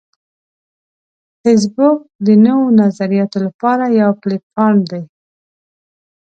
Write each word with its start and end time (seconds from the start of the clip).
فېسبوک 1.41 1.97
د 2.25 2.27
نوو 2.45 2.65
نظریاتو 2.81 3.37
لپاره 3.47 3.83
یو 4.01 4.11
پلیټ 4.21 4.43
فارم 4.53 4.79
دی 4.91 5.01